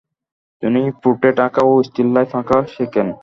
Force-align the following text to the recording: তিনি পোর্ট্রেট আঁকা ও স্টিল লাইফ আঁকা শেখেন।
তিনি 0.63 0.81
পোর্ট্রেট 1.01 1.37
আঁকা 1.45 1.61
ও 1.71 1.73
স্টিল 1.87 2.09
লাইফ 2.15 2.29
আঁকা 2.39 2.57
শেখেন। 2.73 3.07